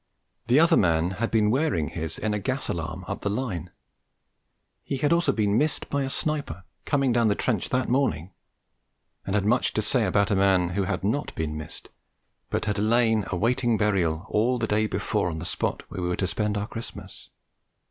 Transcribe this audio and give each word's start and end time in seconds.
The 0.47 0.59
other 0.59 0.77
man 0.77 1.11
had 1.11 1.29
been 1.29 1.51
wearing 1.51 1.89
his 1.89 2.17
in 2.17 2.33
a 2.33 2.39
gas 2.39 2.69
alarm 2.69 3.05
up 3.07 3.21
the 3.21 3.29
Line; 3.29 3.69
he 4.83 4.97
had 4.97 5.13
also 5.13 5.31
been 5.31 5.59
missed 5.59 5.91
by 5.91 6.01
a 6.01 6.09
sniper, 6.09 6.63
coming 6.85 7.11
down 7.11 7.27
the 7.27 7.35
trench 7.35 7.69
that 7.69 7.87
morning; 7.87 8.31
and 9.27 9.35
had 9.35 9.45
much 9.45 9.73
to 9.73 9.81
say 9.83 10.05
about 10.07 10.31
a 10.31 10.35
man 10.35 10.69
who 10.69 10.85
had 10.85 11.03
not 11.03 11.35
been 11.35 11.55
missed, 11.55 11.89
but 12.49 12.65
had 12.65 12.79
lain, 12.79 13.25
awaiting 13.27 13.77
burial, 13.77 14.25
all 14.29 14.57
the 14.57 14.65
day 14.65 14.87
before 14.87 15.29
on 15.29 15.37
the 15.37 15.45
spot 15.45 15.83
where 15.89 16.01
we 16.01 16.07
were 16.09 16.15
to 16.15 16.25
spend 16.25 16.57
our 16.57 16.65
Christmas 16.65 17.29